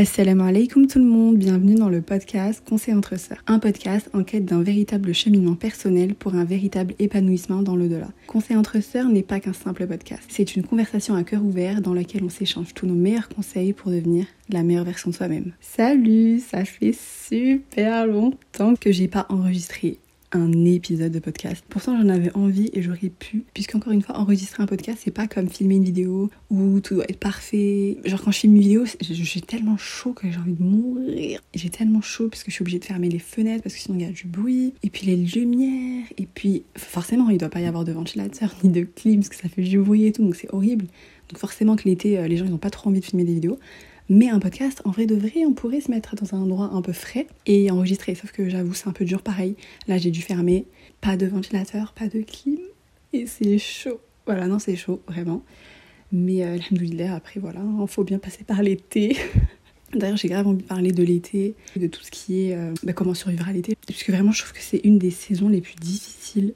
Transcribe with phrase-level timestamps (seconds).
[0.00, 4.22] Assalamu alaikum tout le monde, bienvenue dans le podcast Conseil entre sœurs, un podcast en
[4.22, 8.06] quête d'un véritable cheminement personnel pour un véritable épanouissement dans l'au-delà.
[8.28, 11.94] Conseil entre sœurs n'est pas qu'un simple podcast, c'est une conversation à cœur ouvert dans
[11.94, 15.50] laquelle on s'échange tous nos meilleurs conseils pour devenir la meilleure version de soi-même.
[15.60, 19.98] Salut, ça fait super longtemps que j'ai pas enregistré
[20.32, 21.64] un épisode de podcast.
[21.68, 25.26] Pourtant, j'en avais envie et j'aurais pu, puisqu'encore une fois, enregistrer un podcast, c'est pas
[25.26, 27.98] comme filmer une vidéo où tout doit être parfait.
[28.04, 31.40] Genre, quand je filme une vidéo, j'ai tellement chaud que j'ai envie de mourir.
[31.54, 33.98] J'ai tellement chaud parce que je suis obligée de fermer les fenêtres parce que sinon
[33.98, 37.60] il y a du bruit, et puis les lumières, et puis forcément, il doit pas
[37.60, 40.22] y avoir de ventilateur ni de clim parce que ça fait du bruit et tout,
[40.22, 40.86] donc c'est horrible.
[41.28, 43.34] Donc, forcément, que l'été, euh, les gens ils ont pas trop envie de filmer des
[43.34, 43.58] vidéos.
[44.10, 46.80] Mais un podcast, en vrai de vrai, on pourrait se mettre dans un endroit un
[46.80, 48.14] peu frais et enregistrer.
[48.14, 49.54] Sauf que j'avoue, c'est un peu dur pareil.
[49.86, 50.64] Là, j'ai dû fermer.
[51.02, 52.58] Pas de ventilateur, pas de clim.
[53.12, 54.00] Et c'est chaud.
[54.24, 55.42] Voilà, non, c'est chaud, vraiment.
[56.10, 59.14] Mais euh, alhamdoulilah, après, voilà, il hein, faut bien passer par l'été.
[59.94, 62.94] D'ailleurs, j'ai grave envie de parler de l'été, de tout ce qui est euh, bah,
[62.94, 63.76] comment survivre à l'été.
[63.86, 66.54] Puisque vraiment, je trouve que c'est une des saisons les plus difficiles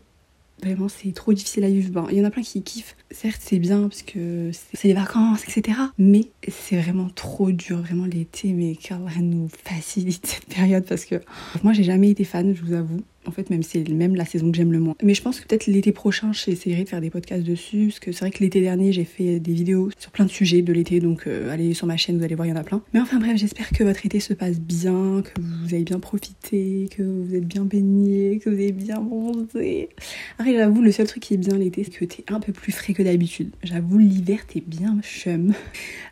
[0.63, 2.07] Vraiment, c'est trop difficile à vivre.
[2.11, 2.97] il y en a plein qui kiffent.
[3.11, 5.79] Certes, c'est bien parce que c'est les vacances, etc.
[5.99, 8.53] Mais c'est vraiment trop dur, vraiment l'été.
[8.53, 11.17] Mais qu'Allah nous facilite cette période parce que
[11.65, 13.03] moi, j'ai jamais été fan, je vous avoue.
[13.27, 14.97] En fait, même c'est même la saison que j'aime le moins.
[15.03, 17.87] Mais je pense que peut-être l'été prochain, j'essaierai de faire des podcasts dessus.
[17.89, 20.63] Parce que c'est vrai que l'été dernier, j'ai fait des vidéos sur plein de sujets
[20.63, 21.01] de l'été.
[21.01, 22.83] Donc, euh, allez sur ma chaîne, vous allez voir, il y en a plein.
[22.93, 26.89] Mais enfin, bref, j'espère que votre été se passe bien, que vous avez bien profité,
[26.97, 29.91] que vous êtes bien baigné, que vous avez bien bronzé.
[30.39, 32.73] Après, j'avoue, le seul truc qui est bien l'été, c'est que t'es un peu plus
[32.73, 33.51] frais que d'habitude.
[33.63, 35.55] J'avoue, l'hiver, t'es bien chum.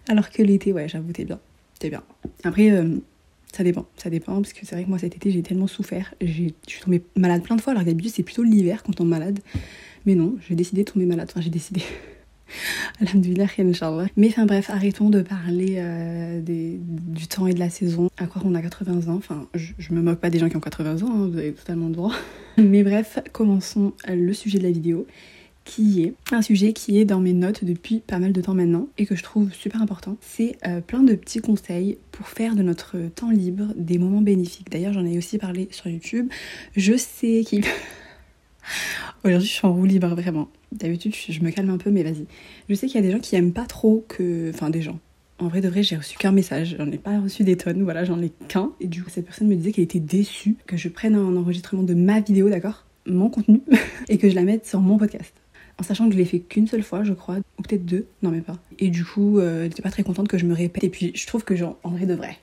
[0.09, 1.41] Alors que l'été, ouais, j'avoue, t'es bien.
[1.81, 2.03] T'es bien.
[2.45, 2.99] Après, euh,
[3.53, 6.15] ça dépend, ça dépend, parce que c'est vrai que moi cet été j'ai tellement souffert.
[6.21, 6.27] Je
[6.67, 9.41] suis tombée malade plein de fois, alors d'habitude c'est plutôt l'hiver quand on est malade.
[10.07, 11.83] Mais non, j'ai décidé de tomber malade, enfin j'ai décidé.
[13.01, 14.07] Alhamdulillah, Inch'Allah.
[14.17, 18.09] Mais enfin bref, arrêtons de parler euh, du temps et de la saison.
[18.17, 20.61] À croire qu'on a 80 ans, enfin je, me moque pas des gens qui ont
[20.61, 22.15] 80 ans, hein, vous avez totalement le droit.
[22.59, 25.07] Mais bref, commençons le sujet de la vidéo
[25.65, 28.89] qui est un sujet qui est dans mes notes depuis pas mal de temps maintenant
[28.99, 30.17] et que je trouve super important.
[30.21, 34.71] C'est euh, plein de petits conseils pour faire de notre temps libre des moments bénéfiques.
[34.71, 36.29] D'ailleurs, j'en ai aussi parlé sur YouTube.
[36.77, 37.65] Je sais qu'il...
[39.25, 40.49] Aujourd'hui, je suis en roue libre, vraiment.
[40.73, 42.27] D'habitude, je me calme un peu, mais vas-y.
[42.69, 44.51] Je sais qu'il y a des gens qui aiment pas trop que...
[44.55, 44.99] Enfin, des gens.
[45.39, 46.77] En vrai de vrai, j'ai reçu qu'un message.
[46.79, 48.73] J'en ai pas reçu des tonnes, voilà, j'en ai qu'un.
[48.81, 51.83] Et du coup, cette personne me disait qu'elle était déçue que je prenne un enregistrement
[51.83, 52.87] de ma vidéo, d'accord?
[53.07, 53.63] Mon contenu,
[54.09, 55.40] et que je la mette sur mon podcast
[55.81, 58.31] en sachant que je l'ai fait qu'une seule fois, je crois, ou peut-être deux, non
[58.31, 58.59] mais pas.
[58.79, 60.85] Et du coup, euh, était pas très contente que je me répète.
[60.85, 62.37] Et puis, je trouve que genre, en vrai de vrai,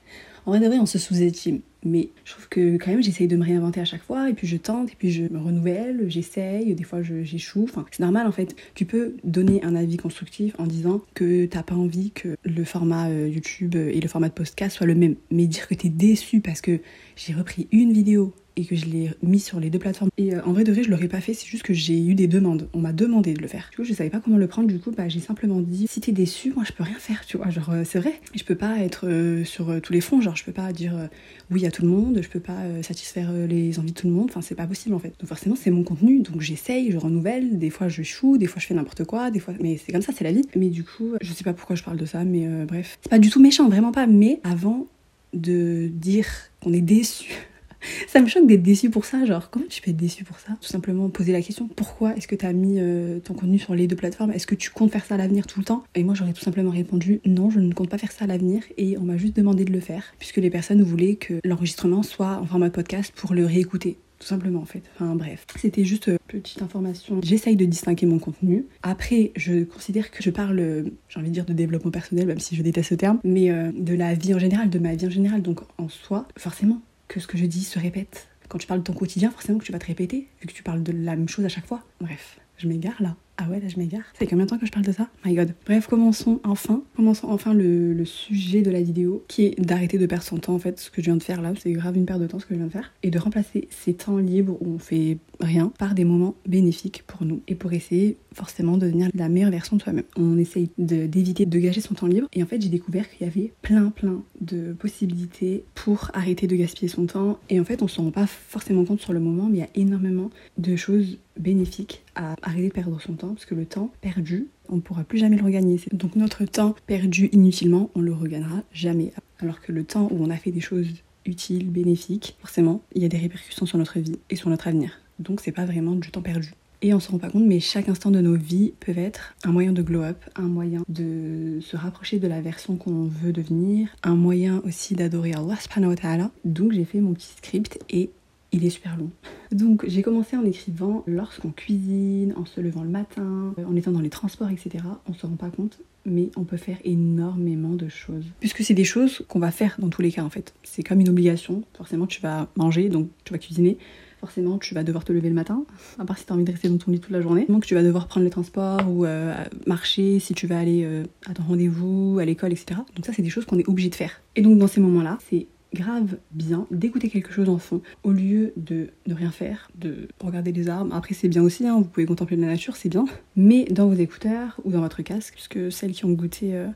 [0.44, 1.60] en vrai de vrai, on se sous-estime.
[1.84, 4.48] Mais je trouve que quand même, j'essaye de me réinventer à chaque fois, et puis
[4.48, 7.64] je tente, et puis je me renouvelle, j'essaye, des fois j'échoue.
[7.64, 8.56] Enfin, c'est normal en fait.
[8.74, 13.08] Tu peux donner un avis constructif en disant que t'as pas envie que le format
[13.10, 15.14] euh, YouTube et le format de podcast soient le même.
[15.30, 16.80] Mais dire que t'es déçu parce que
[17.14, 20.10] j'ai repris une vidéo et que je l'ai mis sur les deux plateformes.
[20.18, 22.14] Et euh, en vrai de vrai, je l'aurais pas fait, c'est juste que j'ai eu
[22.14, 22.68] des demandes.
[22.74, 23.68] On m'a demandé de le faire.
[23.70, 24.66] Du coup, je savais pas comment le prendre.
[24.66, 27.36] Du coup, bah, j'ai simplement dit si t'es déçu, moi je peux rien faire, tu
[27.36, 27.50] vois.
[27.50, 28.20] Genre, euh, c'est vrai.
[28.34, 30.20] Je peux pas être euh, sur tous les fronts.
[30.20, 31.08] Genre, je peux pas dire
[31.52, 32.18] oui à tout le monde.
[32.20, 34.26] Je peux pas satisfaire les envies de tout le monde.
[34.28, 35.14] Enfin, c'est pas possible en fait.
[35.20, 36.20] Donc, forcément, c'est mon contenu.
[36.20, 37.58] Donc, j'essaye, je renouvelle.
[37.58, 38.38] Des fois, je choue.
[38.38, 39.30] Des fois, je fais n'importe quoi.
[39.30, 40.42] Des fois, mais c'est comme ça, c'est la vie.
[40.56, 42.24] Mais du coup, je sais pas pourquoi je parle de ça.
[42.24, 44.08] Mais bref, c'est pas du tout méchant, vraiment pas.
[44.08, 44.88] Mais avant
[45.32, 46.26] de dire
[46.60, 47.32] qu'on est déçu
[48.08, 49.24] ça me choque d'être déçu pour ça.
[49.24, 52.28] Genre, comment tu peux être déçu pour ça Tout simplement poser la question pourquoi est-ce
[52.28, 54.90] que tu as mis euh, ton contenu sur les deux plateformes Est-ce que tu comptes
[54.90, 55.84] faire ça à l'avenir tout le temps?
[55.94, 58.62] Et moi, j'aurais tout simplement répondu non, je ne compte pas faire ça à l'avenir.
[58.76, 62.38] Et on m'a juste demandé de le faire, puisque les personnes voulaient que l'enregistrement soit
[62.40, 64.82] en format podcast pour le réécouter tout simplement en fait.
[64.96, 67.20] Enfin bref, c'était juste euh, petite information.
[67.22, 68.66] J'essaye de distinguer mon contenu.
[68.82, 72.40] Après, je considère que je parle, euh, j'ai envie de dire de développement personnel, même
[72.40, 75.10] si je déteste ce terme, mais de la vie en général, de ma vie en
[75.10, 75.40] général.
[75.40, 78.28] Donc en soi, forcément, que ce que je dis se répète.
[78.48, 80.62] Quand tu parles de ton quotidien, forcément que tu vas te répéter, vu que tu
[80.62, 81.82] parles de la même chose à chaque fois.
[82.00, 83.16] Bref, je m'égare là.
[83.36, 84.02] Ah ouais, là je m'égare.
[84.18, 85.08] C'est combien de temps que je parle de ça?
[85.24, 85.54] My god.
[85.64, 86.82] Bref, commençons enfin.
[86.96, 90.54] Commençons enfin le, le sujet de la vidéo, qui est d'arrêter de perdre son temps
[90.54, 90.80] en fait.
[90.80, 92.54] Ce que je viens de faire là, c'est grave une perte de temps ce que
[92.54, 92.92] je viens de faire.
[93.02, 97.24] Et de remplacer ces temps libres où on fait rien par des moments bénéfiques pour
[97.24, 97.42] nous.
[97.48, 100.04] Et pour essayer forcément de devenir la meilleure version de soi-même.
[100.16, 102.28] On essaye d'éviter de, de, gâcher son temps libre.
[102.32, 106.56] Et en fait, j'ai découvert qu'il y avait plein plein de possibilités pour arrêter de
[106.56, 107.38] gaspiller son temps.
[107.48, 109.64] Et en fait, on s'en rend pas forcément compte sur le moment, mais il y
[109.64, 113.90] a énormément de choses bénéfique à arrêter de perdre son temps parce que le temps
[114.00, 115.80] perdu, on ne pourra plus jamais le regagner.
[115.92, 119.12] Donc notre temps perdu inutilement, on le regagnera jamais.
[119.40, 120.88] Alors que le temps où on a fait des choses
[121.24, 125.00] utiles, bénéfiques, forcément, il y a des répercussions sur notre vie et sur notre avenir.
[125.18, 126.52] Donc c'est pas vraiment du temps perdu.
[126.80, 129.50] Et on se rend pas compte, mais chaque instant de nos vies peut être un
[129.50, 133.88] moyen de glow up, un moyen de se rapprocher de la version qu'on veut devenir,
[134.04, 136.30] un moyen aussi d'adorer Allah subhanahu wa ta'ala.
[136.44, 138.10] Donc j'ai fait mon petit script et
[138.52, 139.10] il est super long.
[139.50, 144.00] Donc j'ai commencé en écrivant lorsqu'on cuisine, en se levant le matin, en étant dans
[144.00, 144.84] les transports, etc.
[145.08, 148.26] On se rend pas compte, mais on peut faire énormément de choses.
[148.38, 150.54] Puisque c'est des choses qu'on va faire dans tous les cas en fait.
[150.62, 151.64] C'est comme une obligation.
[151.76, 153.78] Forcément tu vas manger, donc tu vas cuisiner.
[154.20, 155.64] Forcément, tu vas devoir te lever le matin,
[155.98, 157.46] à part si tu as envie de rester dans ton lit toute la journée.
[157.48, 159.32] Donc, tu vas devoir prendre les transports ou euh,
[159.66, 162.80] marcher si tu vas aller euh, à ton rendez-vous, à l'école, etc.
[162.96, 164.20] Donc, ça, c'est des choses qu'on est obligé de faire.
[164.34, 168.52] Et donc, dans ces moments-là, c'est grave bien d'écouter quelque chose en fond au lieu
[168.56, 170.94] de ne rien faire, de regarder les arbres.
[170.94, 173.04] Après, c'est bien aussi, hein, vous pouvez contempler la nature, c'est bien.
[173.36, 176.68] Mais dans vos écouteurs ou dans votre casque, puisque celles qui ont goûté euh,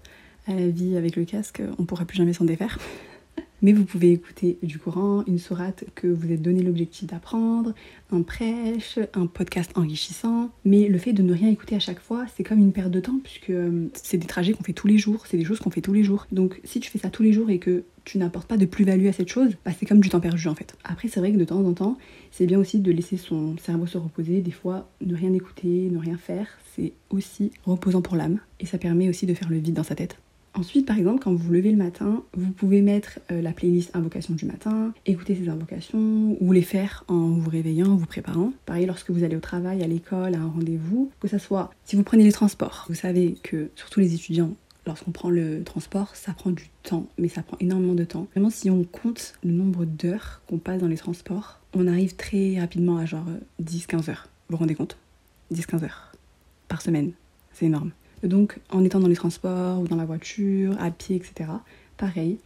[0.47, 2.79] à la vie avec le casque, on pourra plus jamais s'en défaire.
[3.63, 7.75] Mais vous pouvez écouter du Coran, une sourate que vous êtes donné l'objectif d'apprendre,
[8.11, 10.51] un prêche, un podcast enrichissant.
[10.65, 12.99] Mais le fait de ne rien écouter à chaque fois, c'est comme une perte de
[12.99, 15.71] temps puisque euh, c'est des trajets qu'on fait tous les jours, c'est des choses qu'on
[15.71, 16.27] fait tous les jours.
[16.33, 19.07] Donc si tu fais ça tous les jours et que tu n'apportes pas de plus-value
[19.07, 20.75] à cette chose, bah, c'est comme du temps perdu en fait.
[20.83, 21.99] Après, c'est vrai que de temps en temps,
[22.33, 24.41] c'est bien aussi de laisser son cerveau se reposer.
[24.41, 28.41] Des fois, ne rien écouter, ne rien faire, c'est aussi reposant pour l'âme.
[28.59, 30.17] Et ça permet aussi de faire le vide dans sa tête.
[30.55, 33.97] Ensuite, par exemple, quand vous vous levez le matin, vous pouvez mettre euh, la playlist
[33.97, 38.53] invocation du matin, écouter ces invocations ou les faire en vous réveillant, en vous préparant.
[38.67, 41.97] Pareil, lorsque vous allez au travail, à l'école, à un rendez-vous, que ça soit si
[41.97, 44.53] vous prenez les transports, vous savez que surtout les étudiants,
[44.87, 48.27] lorsqu'on prend le transport, ça prend du temps, mais ça prend énormément de temps.
[48.33, 52.61] Vraiment, si on compte le nombre d'heures qu'on passe dans les transports, on arrive très
[52.61, 53.27] rapidement à genre
[53.63, 54.29] 10-15 euh, heures.
[54.49, 54.99] Vous vous rendez compte?
[55.55, 56.13] 10-15 heures
[56.69, 57.13] par semaine.
[57.55, 57.93] C'est énorme.
[58.23, 61.51] Donc en étant dans les transports ou dans la voiture, à pied, etc.
[61.97, 62.39] Pareil,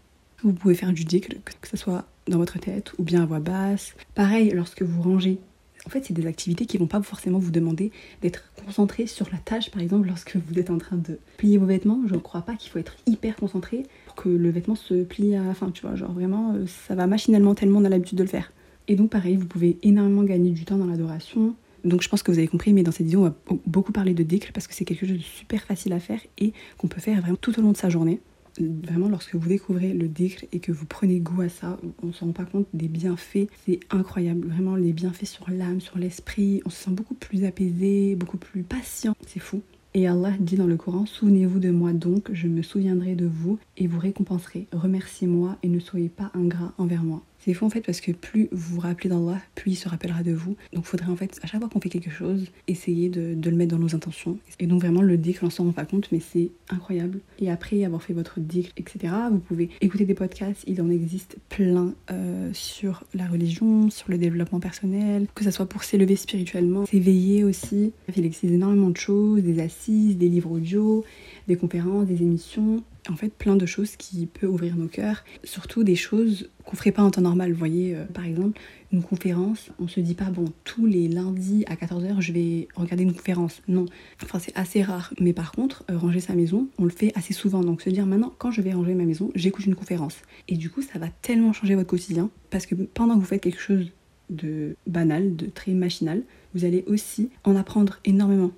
[0.43, 3.41] vous pouvez faire du dic, que ce soit dans votre tête ou bien à voix
[3.41, 3.95] basse.
[4.15, 5.39] Pareil, lorsque vous rangez.
[5.87, 9.39] En fait, c'est des activités qui vont pas forcément vous demander d'être concentré sur la
[9.39, 9.71] tâche.
[9.71, 12.57] Par exemple, lorsque vous êtes en train de plier vos vêtements, je ne crois pas
[12.57, 15.71] qu'il faut être hyper concentré pour que le vêtement se plie à la fin.
[15.71, 18.53] Tu vois, genre vraiment, euh, ça va machinalement tellement on a l'habitude de le faire.
[18.89, 21.55] Et donc, pareil, vous pouvez énormément gagner du temps dans l'adoration.
[21.87, 23.35] Donc je pense que vous avez compris, mais dans cette vidéo, on va
[23.67, 26.53] beaucoup parler de décl parce que c'est quelque chose de super facile à faire et
[26.79, 28.21] qu'on peut faire vraiment tout au long de sa journée.
[28.59, 32.13] Vraiment, lorsque vous découvrez le décl et que vous prenez goût à ça, on ne
[32.13, 33.49] se rend pas compte des bienfaits.
[33.67, 36.63] C'est incroyable, vraiment les bienfaits sur l'âme, sur l'esprit.
[36.65, 39.15] On se sent beaucoup plus apaisé, beaucoup plus patient.
[39.27, 39.63] C'est fou.
[39.93, 43.59] Et Allah dit dans le Coran, Souvenez-vous de moi donc, je me souviendrai de vous
[43.77, 44.67] et vous récompenserai.
[44.73, 47.23] Remerciez-moi et ne soyez pas ingrat envers moi.
[47.47, 50.25] C'est fou en fait parce que plus vous vous rappelez d'Allah, plus il se rappellera
[50.25, 50.57] de vous.
[50.73, 53.57] Donc il faudrait en fait, à chaque fois qu'on fait quelque chose, essayer de, le
[53.57, 54.37] mettre dans nos intentions.
[54.59, 57.21] Et donc vraiment le dhikr, on s'en rend pas compte, mais c'est incroyable.
[57.39, 61.37] Et après avoir fait votre dhikr, etc., vous pouvez écouter des podcasts, il en existe
[61.49, 66.85] plein euh, sur la religion, sur le développement personnel, que ce soit pour s'élever spirituellement,
[66.87, 67.93] s'éveiller aussi.
[68.17, 71.05] Il existe énormément de choses, des assises, des livres audio,
[71.47, 75.85] des conférences, des émissions en fait plein de choses qui peuvent ouvrir nos cœurs, surtout
[75.85, 77.53] des choses qu'on ferait pas en temps normal.
[77.53, 78.59] Vous voyez, euh, par exemple,
[78.93, 83.05] une conférence, on se dit pas bon, tous les lundis à 14h, je vais regarder
[83.05, 83.63] une conférence.
[83.69, 83.87] Non,
[84.23, 85.13] enfin c'est assez rare.
[85.21, 87.61] Mais par contre, euh, ranger sa maison, on le fait assez souvent.
[87.61, 90.17] Donc se dire maintenant, quand je vais ranger ma maison, j'écoute une conférence.
[90.49, 93.43] Et du coup, ça va tellement changer votre quotidien parce que pendant que vous faites
[93.43, 93.91] quelque chose
[94.31, 96.23] de banal, de très machinal,
[96.55, 98.51] vous allez aussi en apprendre énormément.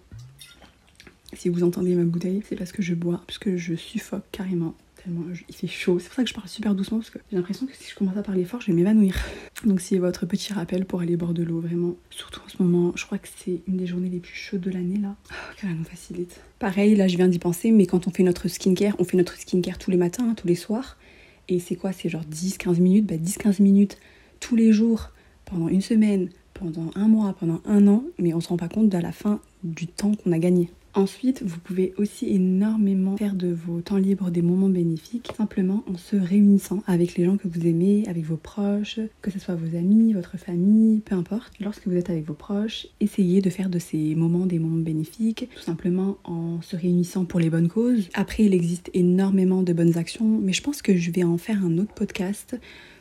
[1.38, 4.74] Si vous entendez ma bouteille, c'est parce que je bois, parce que je suffoque carrément.
[4.96, 6.00] Tellement il fait chaud.
[6.00, 7.94] C'est pour ça que je parle super doucement, parce que j'ai l'impression que si je
[7.94, 9.14] commence à parler fort, je vais m'évanouir.
[9.64, 11.94] Donc, c'est votre petit rappel pour aller boire de l'eau, vraiment.
[12.10, 14.70] Surtout en ce moment, je crois que c'est une des journées les plus chaudes de
[14.72, 15.14] l'année là.
[15.30, 16.40] Oh, qu'elle facilite.
[16.58, 19.36] Pareil, là, je viens d'y penser, mais quand on fait notre skincare, on fait notre
[19.38, 20.98] skincare tous les matins, hein, tous les soirs.
[21.46, 21.92] Et c'est quoi?
[21.92, 23.06] C'est genre 10-15 minutes?
[23.06, 23.98] Bah, 10-15 minutes
[24.40, 25.12] tous les jours,
[25.44, 28.92] pendant une semaine, pendant un mois, pendant un an, mais on se rend pas compte
[28.92, 30.68] à la fin du temps qu'on a gagné.
[30.98, 35.96] Ensuite, vous pouvez aussi énormément faire de vos temps libres des moments bénéfiques, simplement en
[35.96, 39.76] se réunissant avec les gens que vous aimez, avec vos proches, que ce soit vos
[39.76, 41.52] amis, votre famille, peu importe.
[41.60, 45.48] Lorsque vous êtes avec vos proches, essayez de faire de ces moments des moments bénéfiques,
[45.54, 48.08] tout simplement en se réunissant pour les bonnes causes.
[48.14, 51.64] Après, il existe énormément de bonnes actions, mais je pense que je vais en faire
[51.64, 52.58] un autre podcast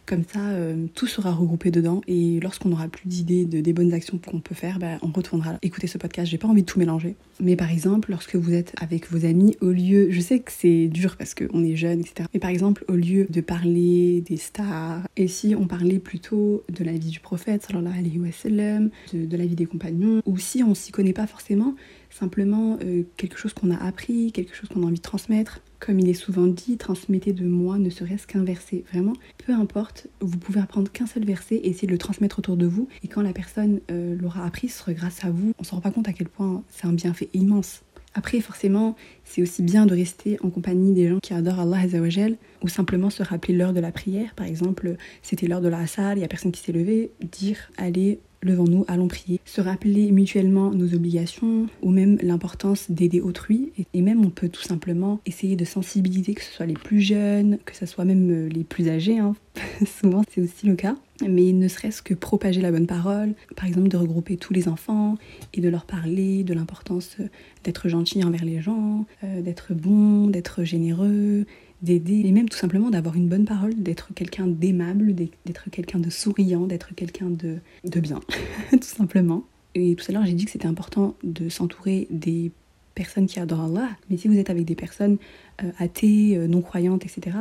[0.08, 3.94] comme ça, euh, tout sera regroupé dedans et lorsqu'on aura plus d'idées de des bonnes
[3.94, 6.32] actions qu'on peut faire, bah, on retournera écouter ce podcast.
[6.32, 7.16] J'ai pas envie de tout mélanger.
[7.42, 10.88] Mais par exemple, lorsque vous êtes avec vos amis, au lieu, je sais que c'est
[10.88, 12.28] dur parce qu'on est jeune, etc.
[12.34, 16.84] Mais par exemple, au lieu de parler des stars, et si on parlait plutôt de
[16.84, 20.92] la vie du prophète, sallallahu sallam, de, la vie des compagnons, ou si on s'y
[20.92, 21.76] connaît pas forcément,
[22.10, 26.00] simplement euh, quelque chose qu'on a appris, quelque chose qu'on a envie de transmettre, comme
[26.00, 28.84] il est souvent dit, transmettez de moi ne serait-ce qu'un verset.
[28.92, 29.14] Vraiment,
[29.46, 32.66] peu importe, vous pouvez apprendre qu'un seul verset et essayer de le transmettre autour de
[32.66, 32.88] vous.
[33.04, 35.54] Et quand la personne euh, l'aura appris, ce sera grâce à vous.
[35.58, 37.82] On ne se rend pas compte à quel point c'est un bienfait immense.
[38.18, 42.36] Après, forcément, c'est aussi bien de rester en compagnie des gens qui adorent Allah Azzawajal
[42.64, 44.34] ou simplement se rappeler l'heure de la prière.
[44.34, 47.70] Par exemple, c'était l'heure de la salle, il n'y a personne qui s'est levé, dire
[47.78, 49.40] allez, levons-nous, allons prier.
[49.46, 53.72] Se rappeler mutuellement nos obligations ou même l'importance d'aider autrui.
[53.94, 57.60] Et même on peut tout simplement essayer de sensibiliser, que ce soit les plus jeunes,
[57.66, 59.20] que ce soit même euh, les plus âgés.
[59.20, 59.36] Hein.
[59.86, 60.96] Souvent c'est aussi le cas.
[61.28, 65.18] Mais ne serait-ce que propager la bonne parole, par exemple de regrouper tous les enfants
[65.54, 67.28] et de leur parler de l'importance euh,
[67.64, 71.46] d'être gentil envers les gens, euh, d'être bon, d'être généreux,
[71.82, 76.10] d'aider et même tout simplement d'avoir une bonne parole, d'être quelqu'un d'aimable, d'être quelqu'un de
[76.10, 78.20] souriant, d'être quelqu'un de, de bien,
[78.72, 79.44] tout simplement.
[79.76, 82.52] Et tout à l'heure, j'ai dit que c'était important de s'entourer des
[82.96, 85.18] personnes qui adorent Allah, mais si vous êtes avec des personnes
[85.64, 87.38] euh, athées, euh, non-croyantes, etc.,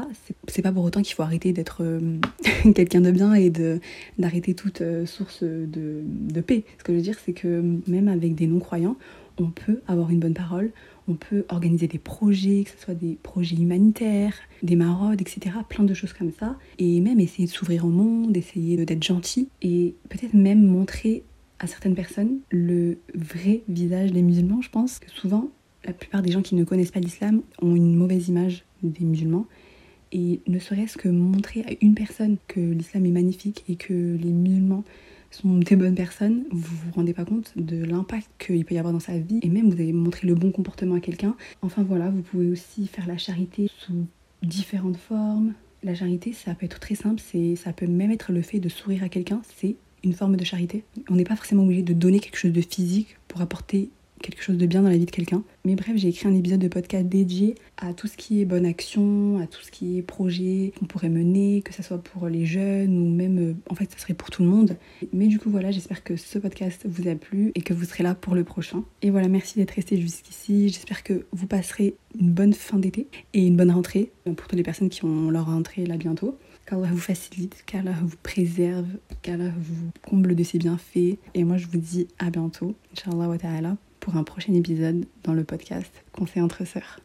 [0.49, 2.19] c'est pas pour autant qu'il faut arrêter d'être euh,
[2.75, 3.51] quelqu'un de bien et
[4.19, 6.65] d'arrêter toute source de, de paix.
[6.79, 8.97] Ce que je veux dire, c'est que même avec des non-croyants,
[9.39, 10.71] on peut avoir une bonne parole,
[11.09, 15.57] on peut organiser des projets, que ce soit des projets humanitaires, des maraudes, etc.
[15.69, 16.57] Plein de choses comme ça.
[16.79, 21.23] Et même essayer de s'ouvrir au monde, essayer d'être gentil et peut-être même montrer
[21.59, 24.61] à certaines personnes le vrai visage des musulmans.
[24.61, 25.51] Je pense que souvent,
[25.85, 29.47] la plupart des gens qui ne connaissent pas l'islam ont une mauvaise image des musulmans.
[30.13, 34.33] Et ne serait-ce que montrer à une personne que l'islam est magnifique et que les
[34.33, 34.85] musulmans
[35.37, 38.93] sont des bonnes personnes, vous vous rendez pas compte de l'impact qu'il peut y avoir
[38.93, 41.37] dans sa vie et même vous avez montré le bon comportement à quelqu'un.
[41.63, 44.07] Enfin voilà, vous pouvez aussi faire la charité sous
[44.43, 45.53] différentes formes.
[45.83, 48.69] La charité, ça peut être très simple, c'est ça peut même être le fait de
[48.69, 50.85] sourire à quelqu'un, c'est une forme de charité.
[51.11, 53.91] On n'est pas forcément obligé de donner quelque chose de physique pour apporter
[54.23, 55.43] quelque chose de bien dans la vie de quelqu'un.
[55.65, 58.67] Mais bref, j'ai écrit un épisode de podcast dédié à tout ce qui est bonne
[58.67, 62.47] action, à tout ce qui est projet qu'on pourrait mener, que ce soit pour les
[62.47, 64.77] jeunes ou même, euh, en fait, ça serait pour tout le monde.
[65.13, 68.03] Mais du coup, voilà, j'espère que ce podcast vous a plu et que vous serez
[68.03, 68.85] là pour le prochain.
[69.03, 70.69] Et voilà, merci d'être resté jusqu'ici.
[70.69, 74.63] J'espère que vous passerez une bonne fin d'été et une bonne rentrée pour toutes les
[74.63, 78.89] personnes qui ont leur rentrée là bientôt qu'Allah vous facilite, qu'Allah vous préserve,
[79.23, 81.17] qu'Allah vous comble de ses bienfaits.
[81.35, 85.35] Et moi, je vous dis à bientôt, Inch'Allah wa ta'ala, pour un prochain épisode dans
[85.35, 86.95] le podcast Conseil entre sœurs.